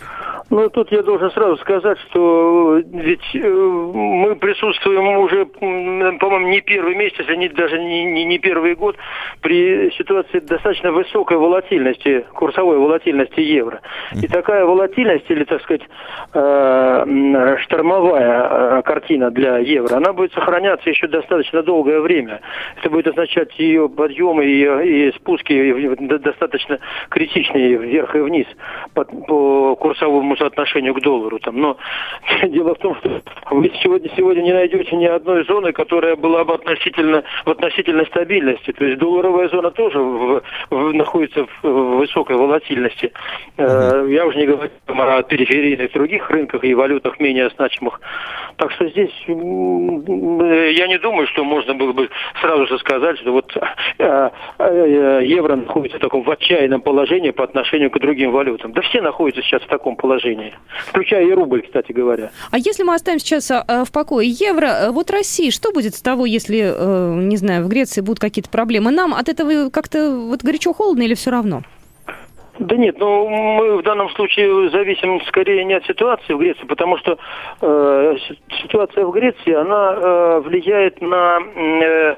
Ну, 0.51 0.69
тут 0.69 0.93
я 0.93 1.03
должен 1.03 1.31
сразу 1.31 1.57
сказать, 1.59 1.99
что 2.11 2.79
ведь 2.93 3.35
э, 3.35 3.49
мы 3.49 4.37
присутствуем 4.37 5.19
уже, 5.19 5.47
по-моему, 5.47 6.49
не 6.49 6.61
первый 6.61 6.95
месяц, 6.95 7.25
а 7.29 7.35
не, 7.35 7.49
даже 7.49 7.79
не, 7.79 8.05
не, 8.05 8.25
не 8.25 8.39
первый 8.39 8.75
год 8.75 8.97
при 9.41 9.91
ситуации 9.97 10.41
достаточно 10.41 10.93
высокой 10.93 11.39
волатильности, 11.39 12.27
курсовой 12.35 12.79
волатильности 12.79 13.41
евро. 13.41 13.81
И 14.21 14.27
такая 14.29 14.67
волатильность, 14.67 15.25
или, 15.31 15.45
так 15.45 15.63
сказать, 15.63 15.83
э, 16.35 17.57
штормовая 17.63 18.79
э, 18.79 18.83
картина 18.83 19.31
для 19.31 19.59
евро, 19.59 19.97
она 19.97 20.13
будет 20.13 20.35
сохраняться 20.35 20.91
еще 20.91 21.07
достаточно 21.07 21.63
долгое 21.63 22.01
время. 22.01 22.41
Это 22.77 22.91
будет 22.91 23.09
означать 23.09 23.59
ее 23.59 23.89
подъемы 23.89 24.45
и, 24.45 25.09
и 25.09 25.13
спуски 25.13 25.95
достаточно 26.19 26.79
критичные 27.09 27.77
вверх 27.77 28.15
и 28.15 28.21
вниз 28.21 28.47
по, 28.93 29.05
по 29.05 29.77
курсовому 29.77 30.34
соотношению 30.37 30.95
к 30.95 31.01
доллару. 31.01 31.39
Там. 31.39 31.61
Но 31.61 31.77
дело 32.45 32.75
в 32.75 32.79
том, 32.79 32.97
что 32.97 33.23
вы 33.51 33.71
сегодня, 33.83 34.11
сегодня 34.17 34.43
не 34.43 34.53
найдете 34.53 34.97
ни 34.97 35.07
одной 35.07 35.45
зоны, 35.45 35.73
которая 35.73 36.17
была 36.17 36.45
бы 36.45 36.55
относительно, 36.55 37.25
в 37.45 37.51
относительной 37.51 38.07
стабильности. 38.07 38.73
То 38.73 38.85
есть 38.85 38.99
долларовая 38.99 39.49
зона 39.49 39.71
тоже 39.71 39.99
в, 39.99 40.43
в, 40.71 40.93
находится 40.95 41.47
в, 41.47 41.63
в 41.63 41.97
высокой 41.99 42.37
волатильности. 42.37 43.13
Uh-huh. 43.57 44.11
Я 44.11 44.27
уже 44.27 44.39
не 44.39 44.47
говорю 44.47 44.71
о 44.89 45.23
периферийных 45.23 45.93
других 45.93 46.31
рынках 46.31 46.65
и 46.65 46.75
валютах 46.75 47.21
менее 47.21 47.51
значимых. 47.51 48.01
Так 48.57 48.71
что 48.73 48.89
здесь 48.89 49.13
я 49.27 50.87
не 50.87 50.99
думаю, 50.99 51.27
что 51.29 51.45
можно 51.45 51.75
было 51.75 51.93
бы 51.93 52.09
сразу 52.41 52.67
же 52.67 52.79
сказать, 52.79 53.19
что 53.19 53.33
вот 53.33 53.57
э, 53.99 54.31
э, 54.59 55.21
евро 55.25 55.57
находится 55.57 55.99
в 55.99 56.01
таком 56.01 56.23
в 56.23 56.31
отчаянном 56.31 56.81
положении 56.81 57.31
по 57.31 57.45
отношению 57.45 57.91
к 57.91 57.99
другим 57.99 58.33
валютам. 58.33 58.73
Да 58.73 58.83
все 58.83 59.01
находятся 59.01 59.43
сейчас 59.43 59.63
в 59.63 59.69
таком 59.69 59.97
положении, 59.97 60.24
включая 60.87 61.27
и 61.27 61.33
рубль, 61.33 61.63
кстати 61.63 61.93
говоря. 61.93 62.31
А 62.51 62.59
если 62.59 62.83
мы 62.83 62.95
оставим 62.95 63.19
сейчас 63.19 63.51
э, 63.51 63.85
в 63.85 63.93
покое 63.93 64.29
евро, 64.29 64.67
э, 64.67 64.91
вот 64.91 65.11
России, 65.11 65.51
что 65.51 65.73
будет 65.73 65.95
с 65.95 66.03
того, 66.03 66.27
если, 66.27 66.75
э, 66.75 67.15
не 67.23 67.37
знаю, 67.37 67.65
в 67.65 67.69
Греции 67.69 68.01
будут 68.01 68.21
какие-то 68.21 68.51
проблемы? 68.51 68.91
Нам 68.91 69.15
от 69.15 69.29
этого 69.29 69.71
как-то 69.71 70.17
вот 70.17 70.43
горячо-холодно 70.43 71.03
или 71.03 71.15
все 71.15 71.31
равно? 71.31 71.63
Да 72.59 72.77
нет, 72.77 72.99
ну 73.01 73.29
мы 73.29 73.79
в 73.79 73.83
данном 73.83 74.09
случае 74.11 74.71
зависим 74.71 75.21
скорее 75.23 75.65
не 75.65 75.75
от 75.75 75.85
ситуации 75.87 76.35
в 76.35 76.39
Греции, 76.39 76.65
потому 76.67 76.97
что 76.99 77.19
э, 77.61 78.17
ситуация 78.63 79.05
в 79.05 79.11
Греции, 79.11 79.53
она 79.55 79.95
э, 79.97 80.41
влияет 80.41 81.01
на 81.01 81.41
э, 81.41 82.17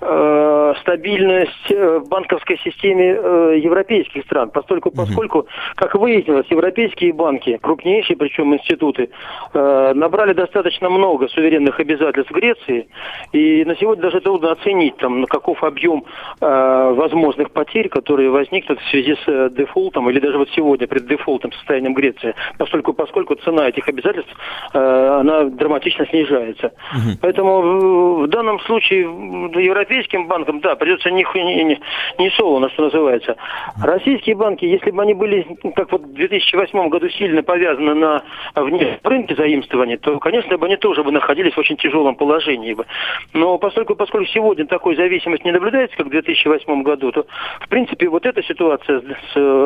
э, 0.00 0.74
стабильность 0.80 1.70
э, 1.70 1.98
в 1.98 2.08
банковской 2.08 2.58
системе 2.64 3.14
э, 3.14 3.58
европейских 3.62 4.24
стран, 4.24 4.50
поскольку, 4.50 4.90
поскольку, 4.90 5.46
как 5.74 5.94
выяснилось, 5.96 6.46
европейские 6.48 7.12
банки, 7.12 7.58
крупнейшие 7.60 8.16
причем 8.16 8.54
институты, 8.54 9.10
э, 9.52 9.92
набрали 9.94 10.32
достаточно 10.32 10.88
много 10.88 11.28
суверенных 11.28 11.78
обязательств 11.78 12.30
в 12.30 12.34
Греции, 12.34 12.88
и 13.32 13.66
на 13.66 13.76
сегодня 13.76 14.04
даже 14.04 14.20
трудно 14.22 14.52
оценить, 14.52 14.96
там, 14.96 15.26
каков 15.26 15.62
объем 15.62 16.04
э, 16.40 16.92
возможных 16.96 17.50
потерь, 17.50 17.90
которые 17.90 18.30
возникнут 18.30 18.80
в 18.80 18.88
связи 18.88 19.14
с 19.14 19.28
э, 19.28 19.50
дефолтом 19.50 19.73
дефолтом, 19.74 20.08
или 20.10 20.20
даже 20.20 20.38
вот 20.38 20.48
сегодня 20.50 20.86
пред 20.86 21.06
дефолтом 21.06 21.52
состоянием 21.52 21.94
Греции, 21.94 22.34
поскольку, 22.58 22.92
поскольку 22.92 23.34
цена 23.36 23.68
этих 23.68 23.88
обязательств, 23.88 24.32
э, 24.72 25.18
она 25.20 25.44
драматично 25.44 26.06
снижается. 26.06 26.66
Угу. 26.66 27.18
Поэтому 27.20 28.22
в 28.22 28.28
данном 28.28 28.60
случае 28.60 29.02
европейским 29.02 30.26
банкам, 30.28 30.60
да, 30.60 30.76
придется 30.76 31.10
не, 31.10 31.24
не, 31.34 31.80
не 32.18 32.30
солоно, 32.30 32.68
что 32.70 32.84
называется. 32.84 33.36
Российские 33.82 34.36
банки, 34.36 34.64
если 34.64 34.90
бы 34.90 35.02
они 35.02 35.14
были, 35.14 35.46
как 35.74 35.92
вот 35.92 36.02
в 36.02 36.14
2008 36.14 36.88
году, 36.88 37.08
сильно 37.10 37.42
повязаны 37.42 37.94
на 37.94 38.22
вне 38.54 38.98
рынке 39.02 39.34
заимствования, 39.34 39.98
то, 39.98 40.18
конечно, 40.18 40.56
бы 40.58 40.66
они 40.66 40.76
тоже 40.76 41.02
бы 41.02 41.10
находились 41.10 41.54
в 41.54 41.58
очень 41.58 41.76
тяжелом 41.76 42.14
положении. 42.14 42.74
Бы. 42.74 42.86
Но 43.32 43.58
поскольку, 43.58 43.94
поскольку 43.94 44.26
сегодня 44.30 44.66
такой 44.66 44.96
зависимости 44.96 45.44
не 45.44 45.52
наблюдается, 45.52 45.96
как 45.96 46.06
в 46.06 46.10
2008 46.10 46.82
году, 46.82 47.12
то, 47.12 47.26
в 47.60 47.68
принципе, 47.68 48.08
вот 48.08 48.26
эта 48.26 48.42
ситуация 48.42 49.00
с 49.00 49.63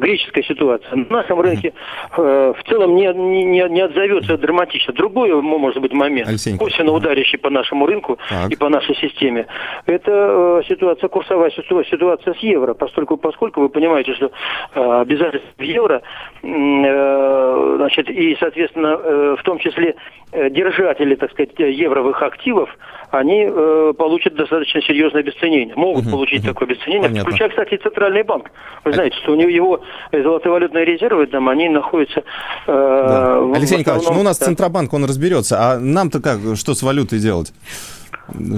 греческая 0.00 0.44
ситуация. 0.44 0.94
На 0.96 1.22
нашем 1.22 1.40
рынке 1.40 1.72
э, 2.16 2.52
в 2.56 2.68
целом 2.68 2.94
не, 2.94 3.06
не, 3.14 3.68
не 3.68 3.80
отзовется 3.80 4.36
драматично. 4.36 4.92
Другой, 4.92 5.32
может 5.42 5.80
быть, 5.80 5.92
момент, 5.92 6.28
косвенно 6.58 6.92
ударящий 6.92 7.38
по 7.38 7.50
нашему 7.50 7.86
рынку 7.86 8.18
так. 8.28 8.50
и 8.50 8.56
по 8.56 8.68
нашей 8.68 8.94
системе, 8.96 9.46
это 9.86 10.10
э, 10.10 10.62
ситуация, 10.68 11.08
курсовая 11.08 11.50
ситуация, 11.50 12.34
с 12.34 12.38
евро, 12.38 12.74
поскольку, 12.74 13.16
поскольку 13.16 13.60
вы 13.60 13.68
понимаете, 13.68 14.14
что 14.14 14.30
э, 14.74 15.00
обязательства 15.00 15.50
в 15.56 15.62
евро, 15.62 16.02
э, 16.42 17.74
значит, 17.76 18.10
и, 18.10 18.36
соответственно, 18.38 18.98
э, 19.02 19.36
в 19.38 19.42
том 19.42 19.58
числе 19.58 19.96
э, 20.32 20.50
держатели, 20.50 21.14
так 21.14 21.30
сказать, 21.32 21.50
евровых 21.58 22.22
активов, 22.22 22.68
они 23.10 23.46
э, 23.48 23.92
получат 23.96 24.34
достаточно 24.34 24.82
серьезное 24.82 25.20
обесценение, 25.20 25.74
могут 25.76 26.04
угу, 26.04 26.12
получить 26.12 26.40
угу. 26.40 26.48
такое 26.48 26.68
обесценение, 26.68 27.08
Понятно. 27.08 27.30
включая, 27.30 27.48
кстати, 27.50 27.76
Центральный 27.76 28.23
банк. 28.24 28.50
Вы 28.84 28.90
э, 28.90 28.94
знаете, 28.94 29.16
что 29.22 29.32
у 29.32 29.34
него 29.36 29.48
его 29.48 29.80
золотовалютные 30.12 30.84
резервы, 30.84 31.26
там, 31.26 31.48
они 31.48 31.68
находятся... 31.68 32.20
Э, 32.66 33.04
да. 33.08 33.40
в, 33.40 33.52
Алексей 33.54 33.78
Николаевич, 33.78 34.08
ну 34.10 34.20
у 34.20 34.22
нас 34.22 34.38
да. 34.38 34.46
Центробанк, 34.46 34.92
он 34.92 35.04
разберется, 35.04 35.56
а 35.60 35.78
нам-то 35.78 36.20
как, 36.20 36.38
что 36.56 36.74
с 36.74 36.82
валютой 36.82 37.18
делать? 37.18 37.52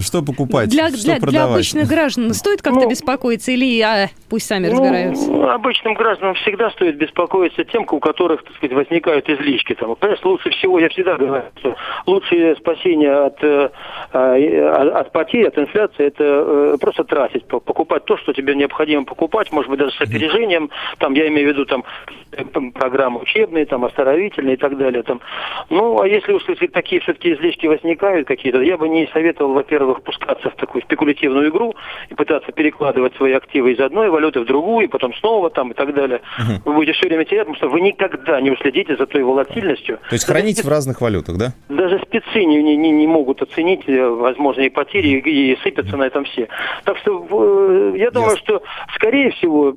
Что 0.00 0.22
покупать? 0.22 0.68
Для, 0.70 0.88
что 0.88 1.02
для, 1.02 1.18
для 1.18 1.44
обычных 1.44 1.88
граждан 1.88 2.32
стоит 2.34 2.62
как-то 2.62 2.80
ну, 2.80 2.90
беспокоиться 2.90 3.52
или 3.52 3.80
а, 3.80 4.08
пусть 4.28 4.46
сами 4.46 4.68
ну, 4.68 4.72
разбираются? 4.72 5.54
Обычным 5.54 5.94
гражданам 5.94 6.34
всегда 6.34 6.70
стоит 6.70 6.96
беспокоиться 6.96 7.64
тем, 7.64 7.86
у 7.90 7.98
которых, 7.98 8.44
так 8.44 8.56
сказать, 8.56 8.75
возникают 8.75 9.28
излишки. 9.28 9.75
Там, 9.75 9.94
конечно, 9.96 10.30
лучше 10.30 10.50
всего, 10.50 10.78
я 10.78 10.88
всегда 10.88 11.16
говорю, 11.16 11.44
что 11.58 11.76
лучшее 12.06 12.56
спасение 12.56 13.12
от, 13.12 13.42
э, 13.42 13.70
а, 14.12 15.00
от 15.00 15.12
потерь, 15.12 15.48
от 15.48 15.58
инфляции, 15.58 16.06
это 16.06 16.25
э, 16.25 16.76
просто 16.80 17.04
тратить, 17.04 17.46
покупать 17.46 18.04
то, 18.04 18.16
что 18.18 18.32
тебе 18.32 18.54
необходимо 18.54 19.04
покупать, 19.04 19.52
может 19.52 19.70
быть, 19.70 19.78
даже 19.78 19.92
с 19.96 20.00
опережением. 20.00 20.70
Там, 20.98 21.14
я 21.14 21.28
имею 21.28 21.48
в 21.48 21.52
виду 21.52 21.64
там 21.64 21.84
программы 22.72 23.20
учебные, 23.20 23.66
там, 23.66 23.84
оздоровительные 23.84 24.54
и 24.54 24.58
так 24.58 24.76
далее. 24.76 25.02
Там. 25.02 25.20
Ну, 25.70 26.00
а 26.00 26.08
если 26.08 26.32
уж 26.32 26.42
такие 26.72 27.00
все-таки 27.00 27.32
излишки 27.34 27.66
возникают 27.66 28.26
какие-то, 28.26 28.60
я 28.60 28.76
бы 28.76 28.88
не 28.88 29.06
советовал 29.12 29.45
во-первых, 29.52 30.02
пускаться 30.02 30.50
в 30.50 30.56
такую 30.56 30.82
спекулятивную 30.82 31.50
игру 31.50 31.74
и 32.10 32.14
пытаться 32.14 32.52
перекладывать 32.52 33.14
свои 33.16 33.32
активы 33.32 33.72
из 33.72 33.80
одной 33.80 34.10
валюты 34.10 34.40
в 34.40 34.46
другую, 34.46 34.86
и 34.86 34.88
потом 34.88 35.14
снова 35.14 35.50
там 35.50 35.72
и 35.72 35.74
так 35.74 35.94
далее. 35.94 36.20
Угу. 36.38 36.70
Вы 36.70 36.74
будете 36.74 36.92
все 36.92 37.08
время 37.08 37.24
терять, 37.24 37.46
потому 37.46 37.56
что 37.56 37.68
вы 37.68 37.80
никогда 37.80 38.40
не 38.40 38.50
уследите 38.50 38.96
за 38.96 39.06
той 39.06 39.22
волатильностью. 39.22 39.98
То 40.08 40.14
есть 40.14 40.26
хранить 40.26 40.62
в 40.62 40.68
разных 40.68 41.00
валютах, 41.00 41.36
да? 41.36 41.52
Даже 41.68 41.98
спецы 42.00 42.44
не, 42.44 42.62
не, 42.62 42.90
не 42.90 43.06
могут 43.06 43.42
оценить 43.42 43.88
э, 43.88 44.08
возможные 44.08 44.70
потери 44.70 45.20
и, 45.20 45.52
и 45.52 45.58
сыпятся 45.62 45.96
на 45.96 46.04
этом 46.04 46.24
все. 46.24 46.48
Так 46.84 46.98
что 46.98 47.26
э, 47.30 47.98
я 47.98 48.10
думаю, 48.10 48.36
Ясно. 48.36 48.44
что 48.44 48.62
скорее 48.94 49.30
всего, 49.32 49.72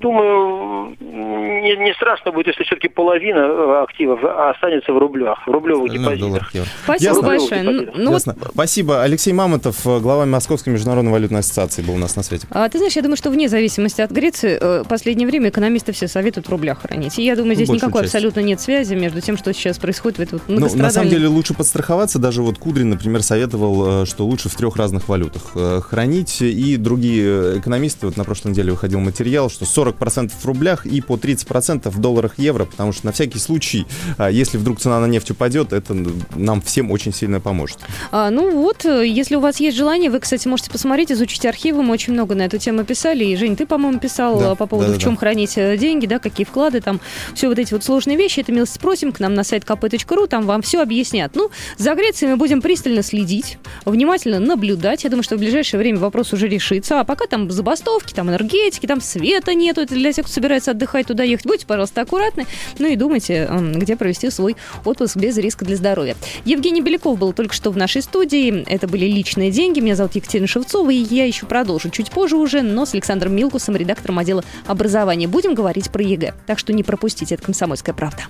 думаю, 0.00 0.96
не, 1.00 1.76
не 1.76 1.94
страшно 1.94 2.32
будет, 2.32 2.48
если 2.48 2.64
все-таки 2.64 2.88
половина 2.88 3.38
э, 3.38 3.82
активов 3.82 4.22
останется 4.24 4.92
в 4.92 4.98
рублях, 4.98 5.46
в 5.46 5.50
рублевых 5.50 5.92
ну, 5.92 5.98
депозитах. 5.98 6.50
Спасибо 6.84 7.14
Ясно. 7.14 7.28
большое. 7.28 7.62
Ну, 7.62 7.86
ну, 7.94 8.12
Ясно. 8.12 8.36
Спасибо. 8.52 8.79
Алексей 8.88 9.32
Мамонтов, 9.32 9.86
э, 9.86 10.00
глава 10.00 10.26
Московской 10.26 10.72
международной 10.72 11.12
валютной 11.12 11.40
ассоциации, 11.40 11.82
был 11.82 11.94
у 11.94 11.98
нас 11.98 12.16
на 12.16 12.22
свете. 12.22 12.46
А, 12.50 12.68
ты 12.68 12.78
знаешь, 12.78 12.94
я 12.94 13.02
думаю, 13.02 13.16
что 13.16 13.30
вне 13.30 13.48
зависимости 13.48 14.00
от 14.00 14.10
Греции, 14.10 14.58
в 14.58 14.62
э, 14.62 14.84
последнее 14.88 15.26
время 15.26 15.50
экономисты 15.50 15.92
все 15.92 16.08
советуют 16.08 16.46
в 16.46 16.50
рублях 16.50 16.82
хранить. 16.82 17.18
И 17.18 17.24
я 17.24 17.36
думаю, 17.36 17.54
здесь 17.54 17.68
Большую 17.68 17.88
никакой 17.88 18.02
часть. 18.02 18.14
абсолютно 18.14 18.40
нет 18.40 18.60
связи 18.60 18.94
между 18.94 19.20
тем, 19.20 19.36
что 19.36 19.52
сейчас 19.52 19.78
происходит 19.78 20.18
в 20.18 20.22
этом 20.22 20.40
ну, 20.48 20.74
На 20.76 20.90
самом 20.90 21.10
деле 21.10 21.28
лучше 21.28 21.54
подстраховаться. 21.54 22.18
Даже 22.18 22.42
вот 22.42 22.58
Кудрин, 22.58 22.90
например, 22.90 23.22
советовал, 23.22 24.02
э, 24.02 24.06
что 24.06 24.26
лучше 24.26 24.48
в 24.48 24.54
трех 24.54 24.76
разных 24.76 25.08
валютах 25.08 25.54
хранить. 25.84 26.40
И 26.40 26.76
другие 26.76 27.58
экономисты, 27.58 28.06
вот 28.06 28.16
на 28.16 28.24
прошлой 28.24 28.50
неделе 28.50 28.72
выходил 28.72 29.00
материал, 29.00 29.50
что 29.50 29.64
40% 29.64 30.32
в 30.38 30.44
рублях 30.46 30.86
и 30.86 31.00
по 31.00 31.16
30% 31.16 31.88
в 31.90 31.98
долларах 31.98 32.38
евро, 32.38 32.64
потому 32.64 32.92
что 32.92 33.06
на 33.06 33.12
всякий 33.12 33.38
случай, 33.38 33.86
если 34.30 34.58
вдруг 34.58 34.80
цена 34.80 35.00
на 35.00 35.06
нефть 35.06 35.30
упадет, 35.30 35.72
это 35.72 35.94
нам 36.34 36.60
всем 36.62 36.90
очень 36.90 37.12
сильно 37.12 37.40
поможет. 37.40 37.78
А, 38.10 38.30
ну 38.30 38.50
вот, 38.50 38.69
если 38.84 39.36
у 39.36 39.40
вас 39.40 39.60
есть 39.60 39.76
желание, 39.76 40.10
вы, 40.10 40.20
кстати, 40.20 40.48
можете 40.48 40.70
посмотреть, 40.70 41.12
изучить 41.12 41.44
архивы. 41.46 41.82
Мы 41.82 41.92
очень 41.92 42.12
много 42.12 42.34
на 42.34 42.42
эту 42.42 42.58
тему 42.58 42.84
писали. 42.84 43.24
И, 43.24 43.36
Жень, 43.36 43.56
ты, 43.56 43.66
по-моему, 43.66 43.98
писал 43.98 44.38
да, 44.38 44.54
по 44.54 44.66
поводу, 44.66 44.88
да, 44.88 44.94
да, 44.94 44.98
в 44.98 45.02
чем 45.02 45.14
да. 45.14 45.20
хранить 45.20 45.56
э, 45.56 45.76
деньги, 45.76 46.06
да, 46.06 46.18
какие 46.18 46.44
вклады, 46.44 46.80
там, 46.80 47.00
все 47.34 47.48
вот 47.48 47.58
эти 47.58 47.72
вот 47.72 47.84
сложные 47.84 48.16
вещи. 48.16 48.40
Это 48.40 48.52
милости 48.52 48.78
просим 48.78 49.12
к 49.12 49.20
нам 49.20 49.34
на 49.34 49.44
сайт 49.44 49.64
kp.ru, 49.64 50.26
там 50.26 50.46
вам 50.46 50.62
все 50.62 50.80
объяснят. 50.82 51.30
Ну, 51.34 51.50
за 51.76 51.94
Грецией 51.94 52.32
мы 52.32 52.36
будем 52.36 52.62
пристально 52.62 53.02
следить, 53.02 53.58
внимательно 53.84 54.40
наблюдать. 54.40 55.04
Я 55.04 55.10
думаю, 55.10 55.22
что 55.22 55.36
в 55.36 55.38
ближайшее 55.38 55.78
время 55.78 55.98
вопрос 55.98 56.32
уже 56.32 56.48
решится. 56.48 57.00
А 57.00 57.04
пока 57.04 57.26
там 57.26 57.50
забастовки, 57.50 58.12
там 58.14 58.30
энергетики, 58.30 58.86
там 58.86 59.00
света 59.00 59.54
нету. 59.54 59.80
Это 59.80 59.94
для 59.94 60.12
тех, 60.12 60.24
кто 60.24 60.34
собирается 60.34 60.72
отдыхать, 60.72 61.06
туда 61.06 61.24
ехать. 61.24 61.46
Будьте, 61.46 61.66
пожалуйста, 61.66 62.02
аккуратны. 62.02 62.46
Ну 62.78 62.88
и 62.88 62.96
думайте, 62.96 63.48
где 63.74 63.96
провести 63.96 64.30
свой 64.30 64.56
отпуск 64.84 65.16
без 65.16 65.36
риска 65.38 65.64
для 65.64 65.76
здоровья. 65.76 66.16
Евгений 66.44 66.80
Беляков 66.80 67.18
был 67.18 67.32
только 67.32 67.54
что 67.54 67.70
в 67.70 67.76
нашей 67.76 68.02
студии. 68.02 68.59
Это 68.66 68.88
были 68.88 69.06
«Личные 69.06 69.50
деньги». 69.50 69.80
Меня 69.80 69.96
зовут 69.96 70.14
Екатерина 70.14 70.46
Шевцова, 70.46 70.90
и 70.90 70.96
я 70.96 71.26
еще 71.26 71.46
продолжу 71.46 71.90
чуть 71.90 72.10
позже 72.10 72.36
уже, 72.36 72.62
но 72.62 72.86
с 72.86 72.94
Александром 72.94 73.34
Милкусом, 73.34 73.76
редактором 73.76 74.18
отдела 74.18 74.44
образования. 74.66 75.28
Будем 75.28 75.54
говорить 75.54 75.90
про 75.90 76.02
ЕГЭ. 76.02 76.34
Так 76.46 76.58
что 76.58 76.72
не 76.72 76.82
пропустите, 76.82 77.34
это 77.34 77.44
«Комсомольская 77.44 77.94
правда». 77.94 78.22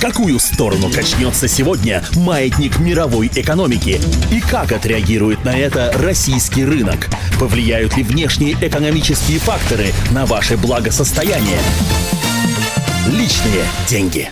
В 0.00 0.02
какую 0.02 0.38
сторону 0.38 0.90
качнется 0.90 1.46
сегодня 1.46 2.02
маятник 2.16 2.78
мировой 2.78 3.30
экономики? 3.34 4.00
И 4.32 4.40
как 4.40 4.72
отреагирует 4.72 5.44
на 5.44 5.54
это 5.54 5.92
российский 5.94 6.64
рынок? 6.64 7.08
Повлияют 7.38 7.98
ли 7.98 8.02
внешние 8.02 8.54
экономические 8.54 9.38
факторы 9.38 9.88
на 10.10 10.24
ваше 10.24 10.56
благосостояние? 10.56 11.58
Личные 13.08 13.64
деньги. 13.88 14.26